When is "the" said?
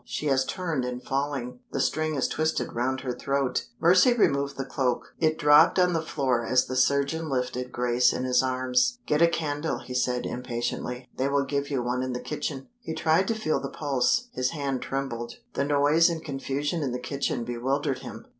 1.71-1.79, 4.57-4.65, 5.93-6.01, 6.65-6.75, 12.13-12.19, 13.59-13.69, 15.53-15.65, 16.93-16.99